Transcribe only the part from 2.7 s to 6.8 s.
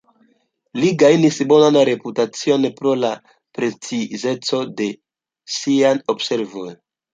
pro la precizeco de siaj observoj.